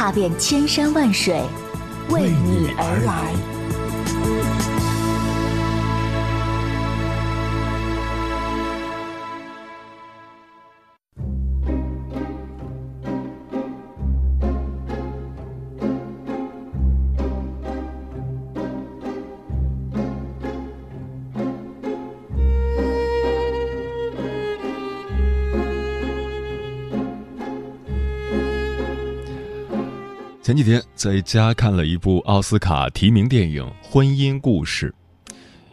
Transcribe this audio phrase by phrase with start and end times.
[0.00, 1.42] 踏遍千山万水，
[2.08, 3.59] 为你而来。
[30.50, 34.92] 前几天在家看了一部奥斯卡提名电影《婚姻故事》，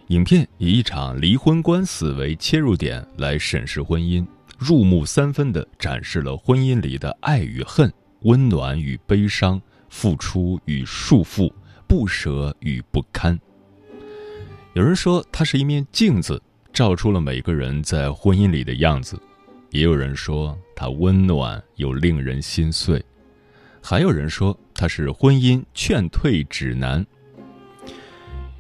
[0.10, 4.24] 影片以一场离婚官司为切入点来审视婚姻，
[4.56, 11.52] 入木三分地展示了婚姻里的爱与恨、温暖与悲伤、付出与束缚、
[11.88, 13.36] 不舍与不堪。
[14.74, 16.40] 有人说它是一面镜子，
[16.72, 19.18] 照出了每个人在婚姻里的样子；
[19.72, 23.04] 也有人说它温暖又令人心碎。
[23.82, 27.06] 还有人说它是婚姻劝退指南。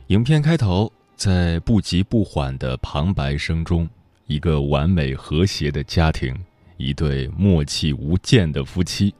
[0.07, 3.89] 影片开头，在不急不缓的旁白声中，
[4.25, 6.33] 一个完美和谐的家庭，
[6.77, 9.13] 一对默契无间的夫妻，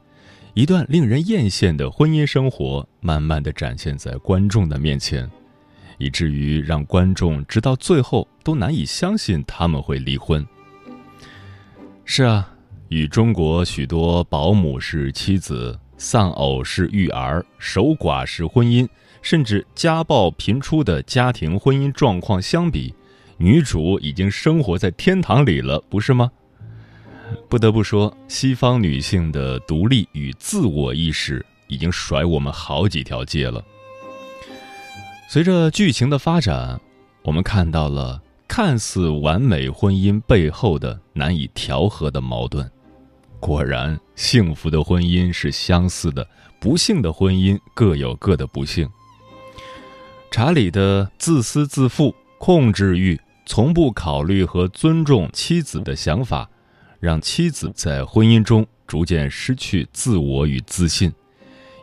[0.54, 5.30] 一段令人艳羡的婚姻生活，慢慢的展现在观众的面前，
[5.98, 10.48] 以至于让观众直到最后都难以相信他们会离婚。
[12.06, 12.50] 是啊，
[12.88, 15.78] 与中国许多保姆式妻子。
[15.98, 18.88] 丧偶式育儿、守寡式婚姻，
[19.22, 22.94] 甚至家暴频出的家庭婚姻状况相比，
[23.38, 26.32] 女主已经生活在天堂里了，不是吗？
[27.50, 33.62] 不得不说，西方女性的独立与自我意识已经甩我们好几条街了。
[35.28, 36.80] 随着剧情的发展，
[37.24, 42.72] 我们看到了看似完美婚姻背后的难以调和的矛盾。
[43.48, 46.28] 果然，幸福的婚姻是相似的，
[46.60, 48.86] 不幸的婚姻各有各的不幸。
[50.30, 56.50] 查理的自私自负、控制欲，从不考虑和尊重妻子的想法，
[57.00, 61.10] 让妻子在婚姻中逐渐失去自我与自信，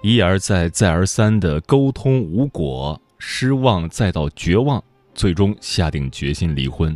[0.03, 6.95] 一而再、再而三的沟通无果，失望再到绝望，最终下定决心离婚。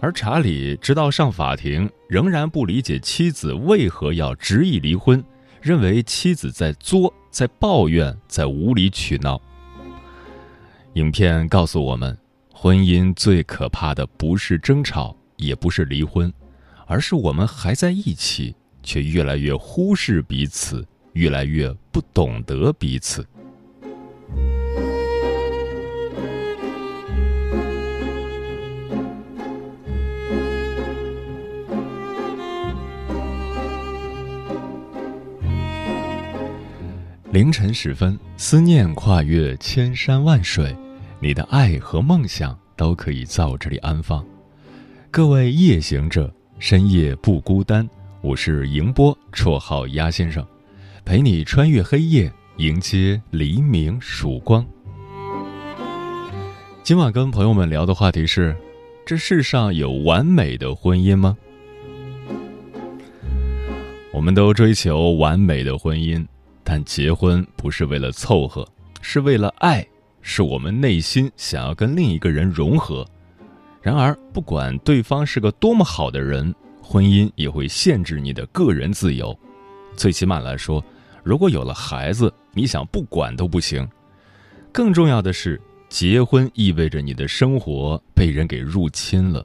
[0.00, 5.22] 而查理直到上法庭，仍然不理解妻子为何要执意离婚，
[5.60, 9.40] 认为妻子在作、在抱怨、在无理取闹。
[10.94, 12.16] 影片告诉我们，
[12.52, 16.32] 婚姻最可怕的不是争吵，也不是离婚，
[16.86, 23.26] 而是我们还在一起，却越来越忽视彼此，越来越不懂得彼此。
[37.30, 40.74] 凌晨时分，思念跨越千山万水，
[41.20, 44.24] 你的爱和梦想都可以在我这里安放。
[45.10, 47.86] 各位夜行者，深夜不孤单。
[48.22, 50.42] 我是迎波，绰号鸭先生，
[51.04, 54.64] 陪你穿越黑夜，迎接黎明曙光。
[56.82, 58.56] 今晚跟朋友们聊的话题是：
[59.04, 61.36] 这世上有完美的婚姻吗？
[64.14, 66.26] 我们都追求完美的婚姻。
[66.70, 68.68] 但结婚不是为了凑合，
[69.00, 69.82] 是为了爱，
[70.20, 73.08] 是我们内心想要跟另一个人融合。
[73.80, 79.34] 然而，不管对方是个多么好的人，婚姻也会限制你的个人自由。
[79.96, 80.84] 最起码来说，
[81.24, 83.88] 如果有了孩子，你想不管都不行。
[84.70, 89.42] 更重要的是，结婚意味着你的生活被人给入侵了。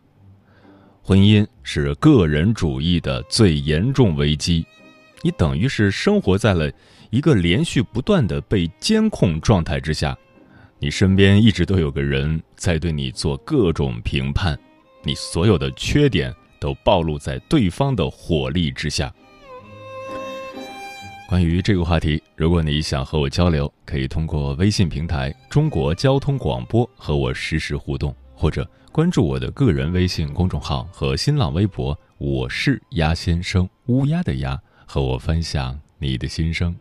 [1.01, 4.65] 婚姻是个人主义的最严重危机，
[5.21, 6.69] 你等于是生活在了。
[7.13, 10.17] 一个连续不断的被监控状态之下，
[10.79, 14.57] 你身边一直都有个人在对你做各种评判，
[15.03, 19.13] 你所有的缺点都暴露在对方的火力之下。
[21.29, 36.75] 关于这个话题，如果你想和我交流，可以通过微信平台“中国交通广播”和我实时互动，或者关注我的个人微信公众号和新浪微博“我是鸭先生”（乌鸦的鸭），和我分享你的心声。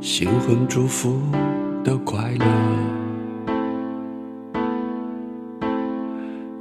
[0.00, 1.20] 新婚祝福
[1.84, 2.46] 的快乐，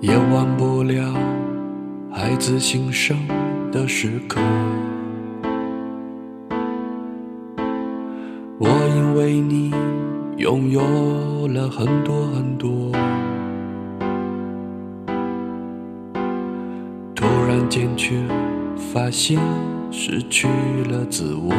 [0.02, 1.14] 也忘不了
[2.12, 3.18] 孩子新生
[3.72, 4.42] 的时刻。
[8.60, 8.68] 我
[8.98, 9.72] 因为你
[10.36, 10.82] 拥有
[11.48, 12.92] 了很多很多，
[17.16, 18.22] 突然间却
[18.76, 19.40] 发现
[19.96, 20.48] 失去
[20.90, 21.54] 了自我。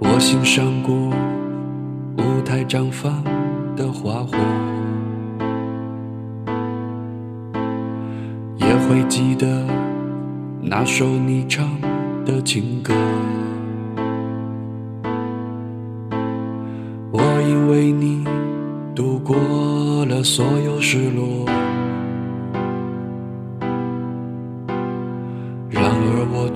[0.00, 0.92] 我欣赏过
[2.16, 3.22] 舞台绽放
[3.76, 4.36] 的花火，
[8.56, 9.64] 也会记得
[10.60, 11.80] 那首你唱
[12.24, 12.92] 的情歌。
[17.12, 18.24] 我因为你
[18.96, 21.46] 度过了所有失落，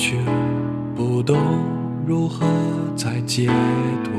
[0.03, 0.17] 却
[0.97, 1.39] 不懂
[2.05, 2.45] 如何
[2.97, 3.47] 才解
[4.03, 4.13] 脱。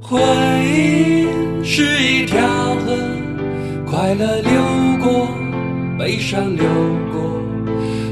[0.00, 0.18] 回
[0.64, 1.28] 忆
[1.62, 2.40] 是一条
[2.84, 2.98] 河，
[3.86, 4.50] 快乐流
[5.00, 5.28] 过，
[5.96, 6.66] 悲伤流
[7.12, 7.40] 过，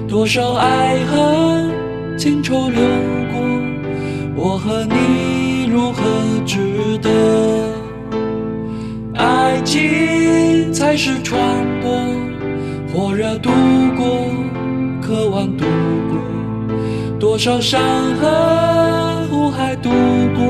[0.06, 2.80] 多少爱恨情仇流
[3.32, 3.40] 过，
[4.36, 6.04] 我和你如何
[6.46, 7.10] 值得？
[9.14, 11.40] 爱情才是船
[11.82, 12.29] 舶，
[12.92, 13.50] 火热度
[13.96, 14.26] 过，
[15.00, 15.64] 渴望度
[16.10, 17.80] 过，多少山
[18.16, 19.88] 河湖海度
[20.34, 20.44] 过，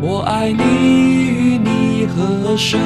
[0.00, 2.80] 我爱你与你合声？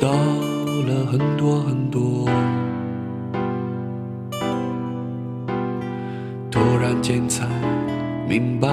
[0.00, 2.28] 到了很多很多，
[6.50, 7.46] 突然间才
[8.28, 8.68] 明白。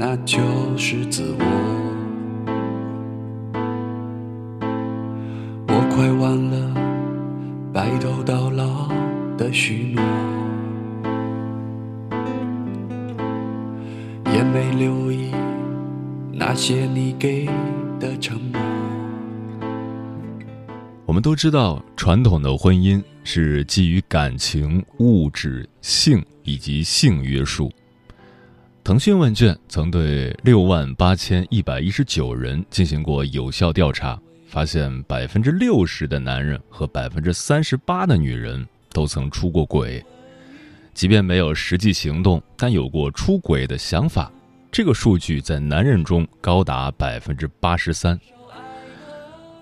[0.00, 0.38] 那就
[0.76, 1.44] 是自我。
[1.44, 1.87] 我
[21.38, 27.72] 知道，传统的婚姻是基于感情、物质、性以及性约束。
[28.82, 40.04] 腾讯问卷曾对六万八千一百一十九人进行过有效调查，发现百分之六十的男人和百分之三十八的女人都曾出过轨。
[40.92, 44.28] 即便没有实际行动，但有过出轨的想法，
[44.72, 48.18] 这个数据在男人中高达百分之八十三。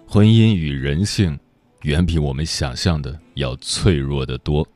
[0.07, 1.39] 婚姻与人性，
[1.87, 4.67] 远比我们想象的要脆弱的多。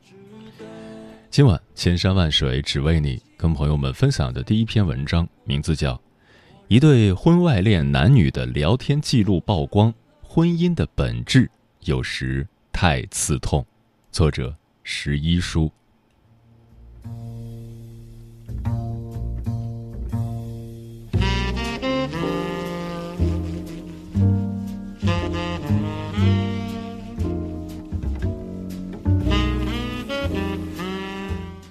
[1.28, 3.20] 今晚千山万水只为你。
[3.36, 5.94] 跟朋友们分享的第一篇文章，名字叫
[6.68, 11.50] 《一对婚外恋男女的聊天记录曝光，婚姻的本质
[11.80, 13.62] 有时太刺痛》，
[14.12, 15.72] 作者十一叔。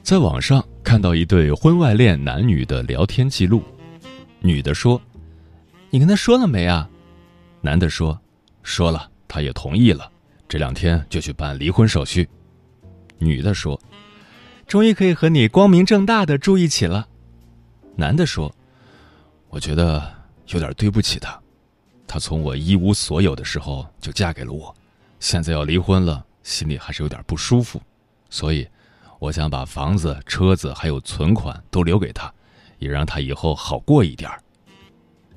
[0.10, 3.62] 在网上看到一对婚外恋男女的聊天记录，
[4.40, 5.00] 女的说
[5.92, 6.90] ：“你跟他说了没啊？”
[7.62, 8.20] 男的说
[8.64, 10.12] ：“说了，他也同意了，
[10.48, 12.28] 这两天就去办离婚手续。”
[13.20, 13.80] 女的说
[14.66, 17.08] ：“终于可以和你光明正大的住一起了。”
[17.96, 18.52] 男的说
[19.50, 20.12] ：“我觉得
[20.48, 21.40] 有点对不起他，
[22.08, 24.76] 他从我一无所有的时候就嫁给了我，
[25.20, 27.80] 现在要离婚了，心里还是有点不舒服，
[28.32, 28.68] 所以。”
[29.20, 32.34] 我想把房子、车子还有存款都留给他，
[32.80, 34.32] 也让他以后好过一点。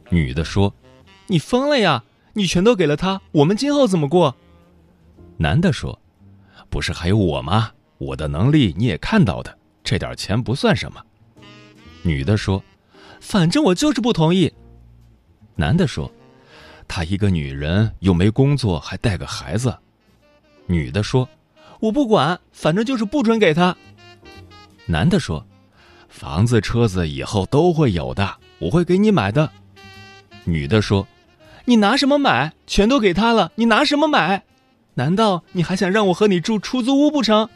[0.08, 0.72] 女的说
[1.26, 2.04] ：“你疯了呀！
[2.34, 4.36] 你全都给了他，我们今后怎么过？”
[5.38, 6.00] 男的说
[6.70, 7.72] ：“不是还有我吗？
[7.98, 11.04] 我的能力你也看到的，这点钱不算什么。”
[12.02, 12.62] 女的说
[13.20, 14.52] ：“反正我就是不同意，
[15.56, 16.10] 男的说
[16.86, 19.76] ：“她一个女人又没工作，还带个孩子。”
[20.66, 21.28] 女的说
[21.82, 23.76] ：“我不管，反正就是不准给他。”
[24.86, 25.44] 男的说
[26.08, 29.50] ：“房子、车子以后都会有的，我会给你买的。”
[30.46, 31.08] 女的说
[31.66, 32.52] ：“你拿什么买？
[32.68, 34.44] 全都给他了，你拿什么买？
[34.94, 37.48] 难道你还想让我和你住出租屋不成？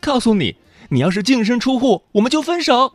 [0.00, 0.54] 告诉你，
[0.88, 2.92] 你要是净身出户，我们就分手。”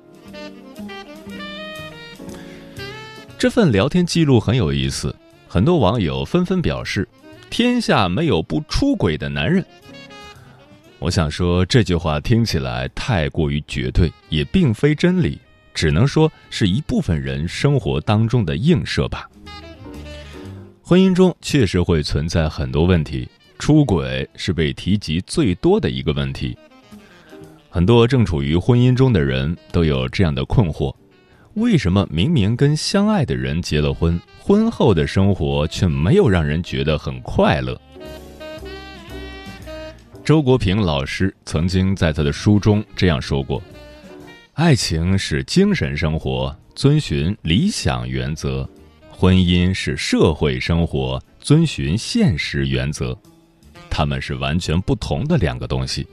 [3.37, 5.13] 这份聊天记录很有意思，
[5.49, 7.05] 很多网友纷纷表示
[7.51, 9.65] ：“天下没有不出轨的男人。”
[10.99, 15.39] 我想说这句话听起来太过于绝对，也并非真理，
[15.73, 19.29] 只能说是一部分人生活当中的映射吧。
[20.81, 26.57] 婚姻中确实会存在很多问题，出轨是被提及最多的一个问题。
[27.69, 30.91] 很多正处于婚姻中的人都有这样的困惑。
[31.53, 37.79] 为什么明明跟相爱的人结了婚，婚后的生活却没有让人觉得很快乐？
[40.27, 43.63] 周国平老师曾经在他的书中这样说过
[44.55, 48.67] ：“爱情是精神生活，遵循理想原则；
[49.09, 53.17] 婚姻是社会生活，遵循现实原则。
[53.89, 56.05] 他们是完全不同的两个东西。”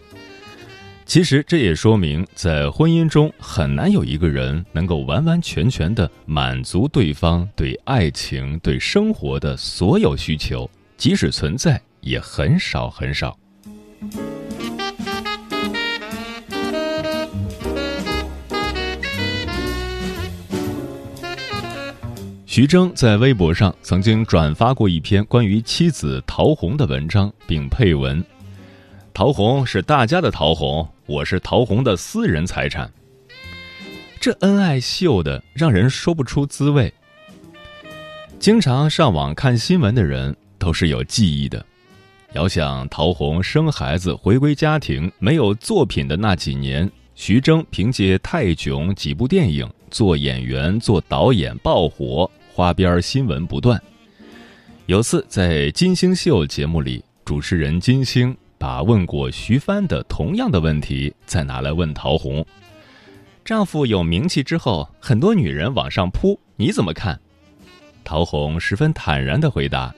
[1.04, 13.37] 其实这也说明，在婚姻中很难有一个人能够完完全全的满足对方对爱情、对生活的所有需求，即使存在，也很少很少。
[22.46, 28.24] 徐峥在微博上曾经转发过一篇关于妻子陶虹的文章，并配文。
[29.12, 32.88] 陶虹是大家的陶虹，我是陶虹的私人财产。
[34.20, 36.94] 这恩爱秀的让人说不出滋味。
[38.38, 41.66] 经常上网看新闻的人都是有记忆的。
[42.34, 53.80] 遥想陶虹生孩子回归家庭没有作品的那几年，徐峥凭借《泰囧》几部电影做演员、做导演爆火，花边新闻不断。
[54.86, 58.36] 有次在金星秀节目里，主持人金星。
[58.56, 62.44] 把问过徐帆的同样的问题再拿来问陶虹，
[63.44, 67.20] 丈夫有名气之后，很多女人往上扑，你怎么看？
[68.02, 69.94] 陶虹十分坦然的回答：“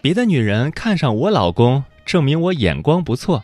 [0.00, 3.42] 别的女人看上我老公，证明我眼光不错。”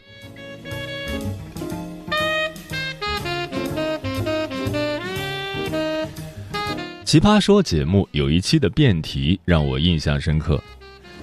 [7.05, 10.61] 奇葩说节目有一期的辩题让我印象深刻。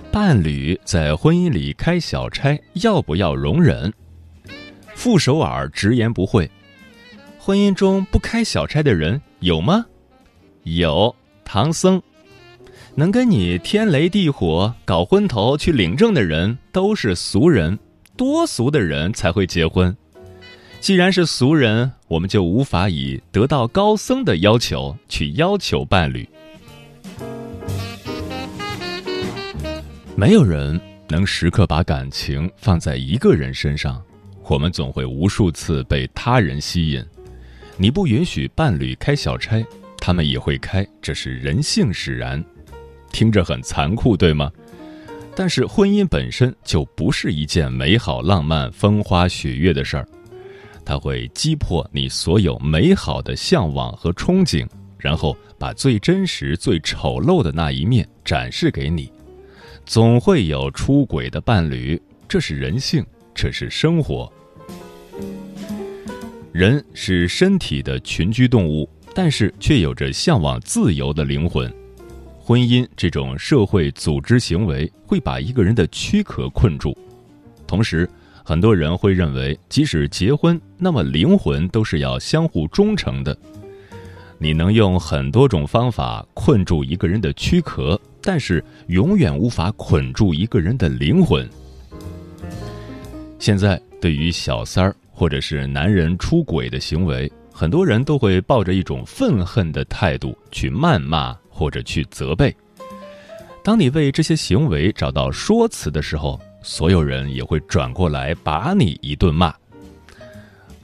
[0.10, 3.92] 伴侣在婚姻里开小差，要不要容忍？
[4.96, 6.50] 傅首尔直言不讳。
[7.40, 9.86] 婚姻中不开小差的人有吗？
[10.64, 12.02] 有，唐僧。
[12.94, 17.80] 能跟你天雷地火搞昏头去领证的人都是俗人，
[18.18, 19.96] 多俗的人才会结婚。
[20.82, 26.28] 既然是俗人，我们就无法以得道高僧的要求去要求伴侣。
[30.16, 34.04] 没有人能时刻把感情放在一个人身上，
[34.50, 37.04] 我们总会无数次被他人吸引。
[37.78, 39.66] 你不允许伴侣开小差，
[39.98, 42.44] 他们也会开，这是人性使然。
[43.12, 44.52] 听着很残酷，对吗？
[45.34, 50.08] 但是婚姻本身就不是一件美好、浪漫、风花雪月的事儿，
[50.84, 59.12] 它会击破你所有美好的向往和憧憬，然后把最真实、最丑陋的那一面展示给你。
[59.86, 63.04] 总会有出轨的伴侣，这是人性，
[63.34, 64.32] 这是生活。
[66.52, 71.74] 人是身体的群居动物，但是却有着向往自由的灵魂。
[72.44, 76.98] 婚姻这种社会组织行为会把一个人的躯壳困住，
[77.68, 78.10] 同时，
[78.44, 83.38] 很多人会认为，即使结婚，那么灵魂都是要相互忠诚的。
[84.38, 88.00] 你能用很多种方法困住一个人的躯壳。
[88.24, 91.50] 但是永远无法捆住一个人的灵魂。
[93.40, 102.56] 现在对于小三儿或者是男人出轨的行为，很多人都会抱着一种愤恨的态度去谩骂或者去责备。
[103.64, 109.54] 当你为这些行为找到说辞的时候，所有人也会转过来把你一顿骂。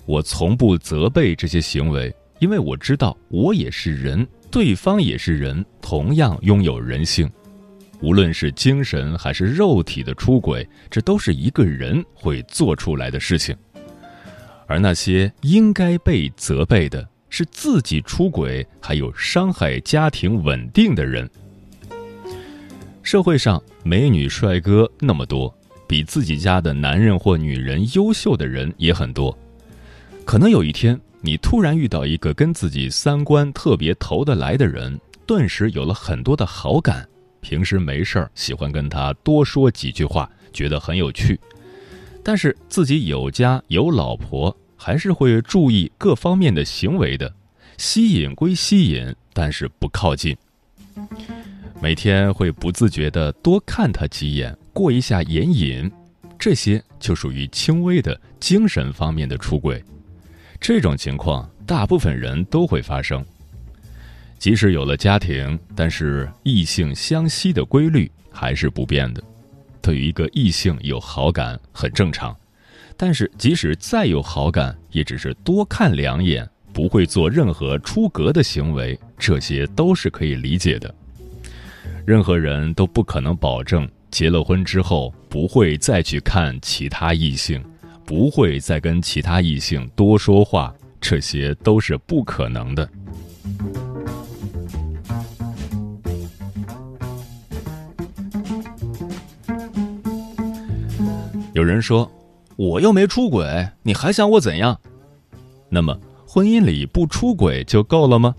[0.06, 4.26] 我从不责备这些行为，因为我知道我也是人。
[4.52, 7.28] 对方也是人，同样拥有人性。
[8.00, 13.58] 无论是精神还是肉体的出轨，这都是一个人会做出来的事情。
[14.68, 21.30] 而那些应该被责备的，是自己出轨还有伤害家庭稳定的人。
[23.04, 25.54] 社会上美女帅哥那么多，
[25.88, 29.38] 比自己家的男人或女人优秀的人也很多。
[30.26, 37.08] 可能有一天，你突然遇到一个跟自己三观特别投得来的人，顿时有了很多的好感。
[37.40, 41.40] 平时没事儿喜欢跟他多说几句话，觉得很有趣。
[42.22, 47.34] 但是自己有家有老婆，还是会注意各方面的行为的。
[47.78, 50.36] 吸引归吸引，但是不靠近。
[51.80, 55.92] 每天会不自觉的多看他几眼，过一下眼瘾，
[56.40, 59.84] 这些就属于轻微的精神方面的出轨。
[60.60, 63.24] 这种情况，大部分人都会发生。
[64.40, 69.22] 即使有了家庭，但是异性相吸的规律还是不变的。
[69.82, 72.36] 对于一个异性有好感很正常，
[73.00, 80.94] 但是即使再有好感，也只是多看两眼，不会做任何出格的行为，这些都是可以理解的。
[82.06, 87.64] 任何人都不可能保证结了婚之后不会再去看其他异性，
[88.04, 92.90] 不会再跟其他异性多说话，这些都是不可能的。
[101.54, 102.10] 有人说
[102.58, 104.78] ：“我又没出轨，你还想我怎样？”
[105.70, 105.98] 那么，
[106.28, 108.36] 婚姻里不出轨就够了吗？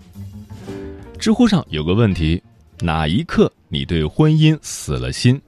[1.17, 2.41] 知乎上有个问题：
[2.81, 5.41] 哪一刻你对婚姻死了心？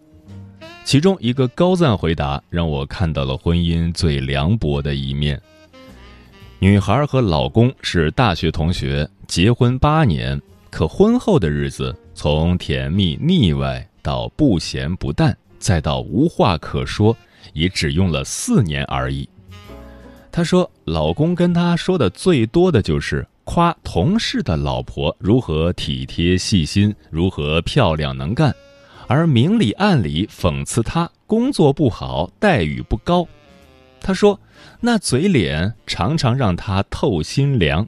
[0.84, 5.40] 其中一个高赞回答让我看到了婚姻最凉薄的一面。
[6.60, 17.16] 女孩和老公是大学同学，结婚八年，可婚后的日子从甜蜜腻歪到不咸不淡，再到无话可说。
[17.54, 19.28] 也只用了四年而已。
[20.32, 28.56] 她说：“老公跟她说的最多的就是夸同事的老婆如何体贴细心，如何漂亮能干，
[29.08, 33.28] 而明里暗里讽刺她工作不好，待遇不高。”
[34.00, 34.40] 她说
[34.80, 37.88] ：“那嘴脸常常让她透心凉。”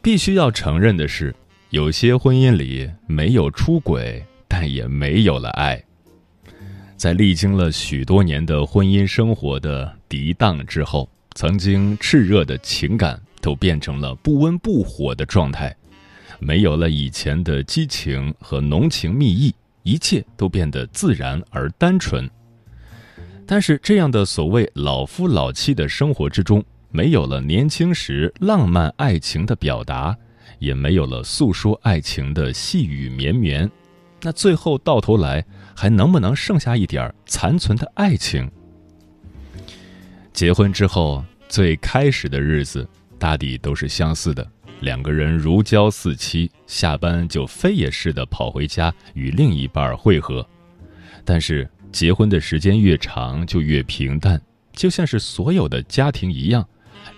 [0.00, 1.34] 必须要承认的是，
[1.68, 5.84] 有些婚姻里没有出轨，但也没有了爱。
[6.98, 15.74] 在历经了许多年的婚姻生活的涤荡之后，曾经炽热的情感都变成了不温不火的状态，
[16.40, 22.28] 没有了以前的激情和浓情蜜意，一切都变得自然而单纯。
[23.46, 30.16] 但是，这样的所谓老夫老妻的生活之中，没有了年轻时浪漫爱情的表达，
[30.58, 33.70] 也没有了诉说爱情的细雨绵绵，
[34.20, 35.44] 那最后到头来。
[35.80, 38.50] 还能不能剩下一点残存的爱情？
[40.32, 42.84] 结婚之后最开始的日子，
[43.16, 44.44] 大抵都是相似的，
[44.80, 50.44] 两个人如胶似漆，下班就飞也似的跑回家与另一半会合。
[51.24, 54.40] 但是结婚的时间越长，就越平淡，
[54.72, 56.66] 就像是所有的家庭一样，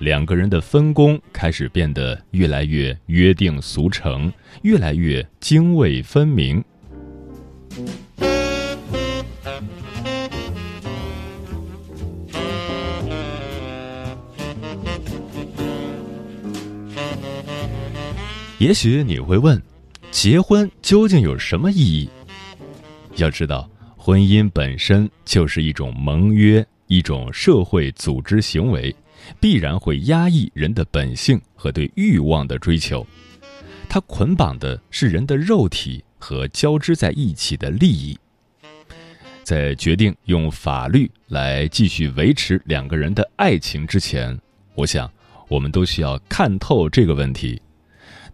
[0.01, 6.63] 两个人的分工开始变得越来越约定俗成，越来越泾渭分明。
[18.61, 19.61] 也许你会问，
[20.11, 22.11] 结婚究竟有什么意义？
[23.17, 28.95] 要知道，婚姻本身就是一种盟约，一种社会组织行为，
[29.41, 33.05] 必然会压抑人的本性和对欲望的追求。
[33.89, 38.19] 它捆绑的是人的肉体和交织在一起的利益。
[39.43, 44.39] 在决定用法律来继续维持两个人的爱情之前，
[44.75, 45.11] 我想，
[45.49, 47.59] 我们都需要看透这个问题。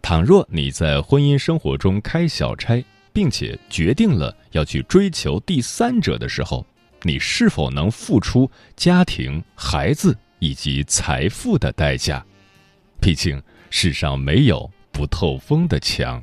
[0.09, 6.65] 倘若你在婚姻生活中开小差，并且决定了要去追求第三者的时候，
[7.03, 12.25] 你是否能付出家庭、孩子以及财富的代价？
[13.01, 16.23] 毕竟世上没有不透风的墙。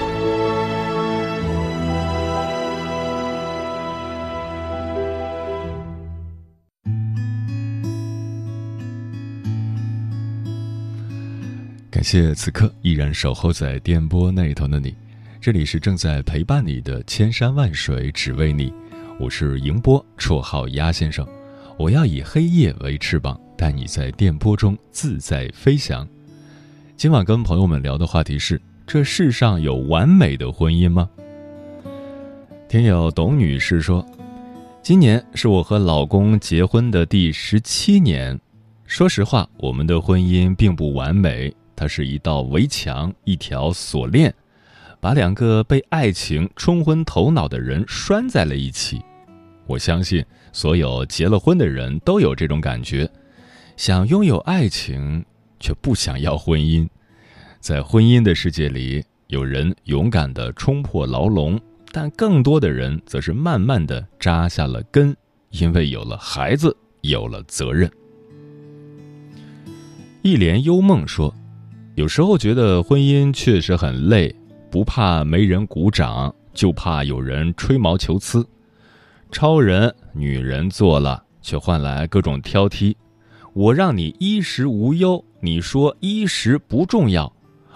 [11.91, 14.95] 感谢此刻依然守候在电波那头的你，
[15.41, 18.73] 这里是正在陪伴你的千山万水只为你，
[19.19, 21.27] 我是迎波，绰号鸭先生。
[21.77, 26.07] 我要以黑夜为翅膀，带你在电波中自在飞翔。
[26.95, 31.09] 今晚跟朋友们聊的话题是：这世上有完美的婚姻吗？
[32.69, 34.05] 听友董女士说，
[34.81, 38.39] 今年是我和老公结婚的第十七年。
[38.85, 44.31] 说实话，我们的婚姻并不完美，它是一道围墙，一条锁链，
[44.99, 49.01] 把两个被爱情冲昏头脑的人拴在了一起。
[49.65, 50.23] 我相信。
[50.53, 53.09] 所有结了婚的人都有这种感觉，
[53.77, 55.25] 想拥有爱情，
[55.59, 56.87] 却不想要婚姻。
[57.59, 61.59] 在婚姻的世界里，有人勇敢地冲破牢笼，
[61.91, 65.15] 但更多的人则是慢慢地扎下了根，
[65.49, 67.89] 因为有了孩子，有了责任。
[70.21, 71.33] 一帘幽梦说
[71.95, 74.33] ：“有时候觉得婚姻确实很累，
[74.69, 78.47] 不怕没人鼓掌，就怕有人吹毛求疵。”
[79.31, 82.95] 超人女人做了，却换来各种挑剔。
[83.53, 87.31] 我让你衣食无忧，你说衣食不重要；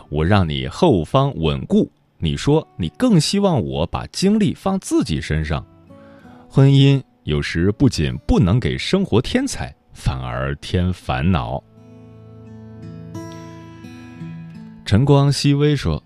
[0.09, 5.65] 我让你后方稳固，你说你更希望我把精力放自己身上。
[6.49, 11.61] 婚姻有时不仅不能给生活添彩，反而添烦恼。
[14.85, 16.01] 晨光熹微说：“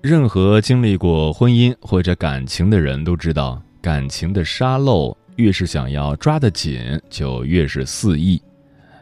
[0.00, 8.40] 任何经历过婚姻或者感情的人都知道。”感情的沙漏越是想要抓得紧，就越是肆意。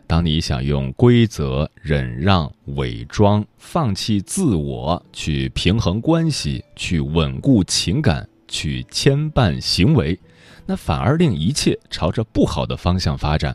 [0.06, 10.18] 当你想用规则、忍让、伪装、放弃自我去平衡关系、去稳固情感、去牵绊行为，
[10.64, 13.54] 那反而令一切朝着不好的方向发展。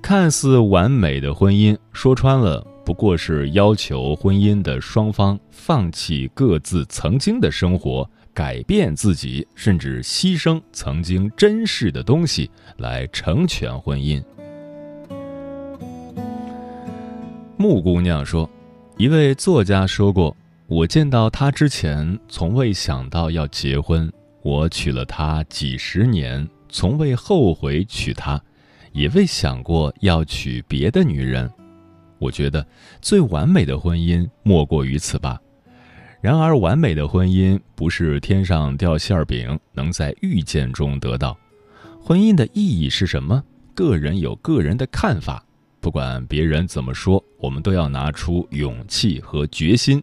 [0.00, 8.08] 看似完美的婚姻，说穿了不过是要求婚姻的双方放弃各自曾经的生活。
[8.34, 14.24] 改变自己，甚至牺牲曾经珍视的东西，来成全婚姻。
[17.58, 18.48] 木姑娘说
[18.96, 20.34] ：“一位作家说过，
[20.66, 24.10] 我见到他之前，从未想到要结婚。
[24.40, 28.42] 我娶了她几十年，从未后悔娶她，
[28.92, 31.50] 也未想过要娶别的女人。
[32.22, 32.64] 我觉得
[33.00, 35.40] 最完美的婚姻，莫过于此吧。”
[36.22, 41.36] 然而，完美的婚姻不是天上掉馅饼，能在遇见中得到。
[42.00, 43.42] 婚姻的意义是什么？
[43.74, 45.44] 个人有个人的看法。
[45.80, 50.00] 不管别人怎么说，我们都要拿出勇气和决心，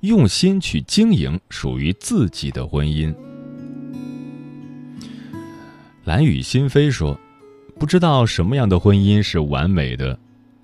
[0.00, 3.14] 用心去经营属于自己的婚姻。
[6.04, 7.18] 蓝雨心飞说
[7.80, 10.18] ：“不知道什么样的婚姻是完美的，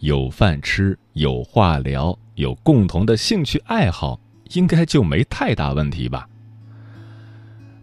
[0.05, 4.21] 有饭吃，有话聊，有共同的兴趣爱好。”
[4.53, 6.29] 应该就没太大问题吧。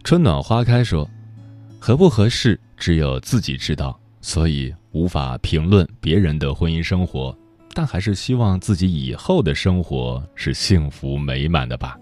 [0.04, 1.10] 春暖花开说
[1.80, 7.36] ：“合不合适，只有自己知道，所以无法评论别人的婚姻生活，
[7.74, 11.98] 但还是希望自己以后的生活是幸福美满的吧。”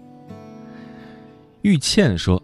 [1.63, 2.41] 玉倩说：“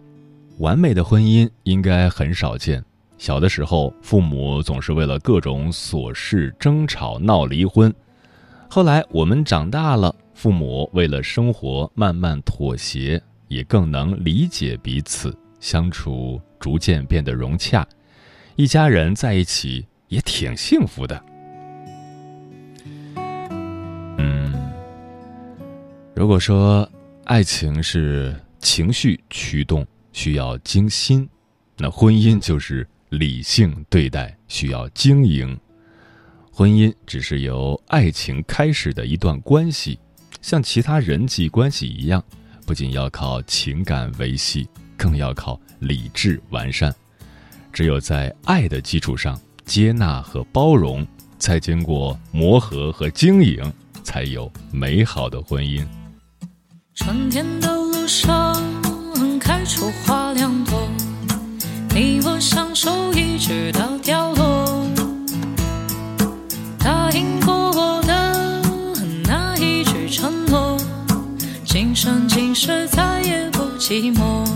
[0.57, 2.83] 完美的婚姻应该很少见。
[3.17, 7.93] 小的时候，父母总是为了各种琐事争吵闹离婚，
[8.69, 17.83] 后来我们长大了。”父母为了生活慢慢妥协，也更能理解彼此，相处逐渐变得融洽，
[18.55, 21.19] 一家人在一起也挺幸福的。
[24.19, 24.53] 嗯，
[26.13, 26.87] 如果说
[27.23, 31.27] 爱情是情绪驱动，需要精心，
[31.77, 35.57] 那婚姻就是理性对待，需要经营。
[36.51, 39.99] 婚姻只是由爱情开始的一段关系。
[40.41, 42.23] 像其他人际关系一样，
[42.65, 46.93] 不仅要靠情感维系，更要靠理智完善。
[47.73, 51.05] 只有在爱的基础上，接纳和包容，
[51.37, 53.71] 再经过磨合和经营，
[54.03, 55.85] 才有美好的婚姻。
[56.95, 58.46] 春天的路上
[62.47, 64.87] 相守一直到凋落。
[66.79, 68.61] 答应过我的
[69.25, 70.77] 那一句承诺。
[71.65, 74.47] 今生今世再也不寂寞，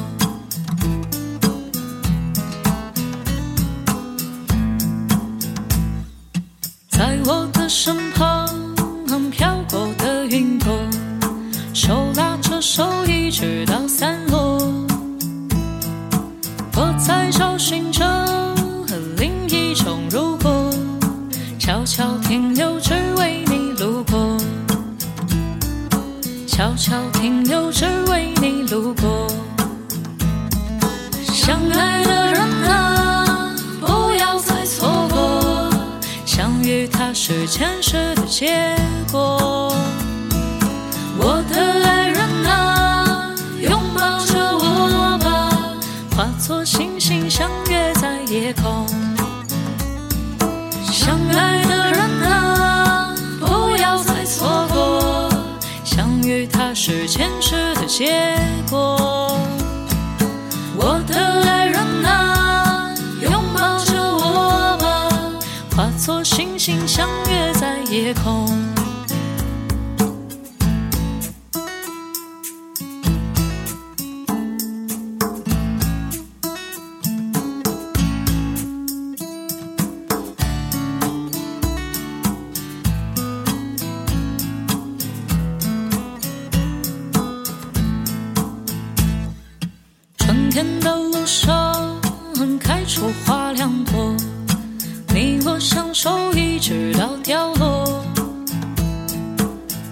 [37.14, 38.76] 是前世的结
[39.12, 39.74] 果。
[41.18, 45.52] 我的爱人啊，拥抱着我吧，
[46.16, 48.88] 化作星星相约在夜空。
[50.92, 55.30] 相爱的人啊，不要再错过，
[55.84, 59.01] 相遇它是前世的结果。
[66.64, 68.48] 星相约在夜空。
[90.16, 92.00] 春天的路上
[92.60, 94.16] 开出花两朵，
[95.62, 98.04] 你我相守一直到凋落。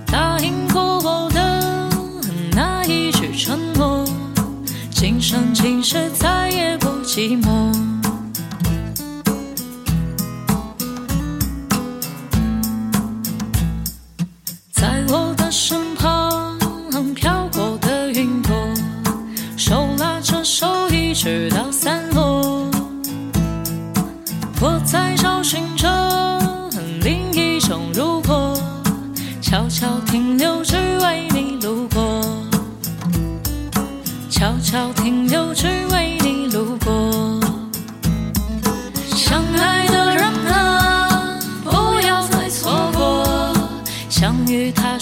[0.07, 1.87] 答应过我的
[2.53, 4.03] 那一句承诺，
[4.89, 7.98] 今生今世再也不寂寞。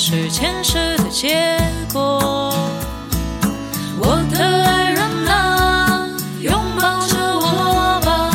[0.10, 1.60] 是前世的结
[1.92, 2.54] 果。
[4.00, 6.08] 我的爱人啊，
[6.40, 8.32] 拥抱着我吧，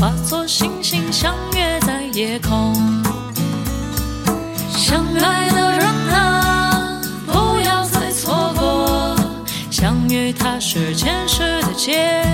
[0.00, 2.74] 化作星星相约在夜空。
[4.70, 9.14] 相爱的人啊，不要再错过，
[9.70, 12.31] 相遇它是前世的结果。